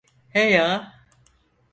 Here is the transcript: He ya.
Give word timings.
He 0.33 0.45
ya. 0.53 0.67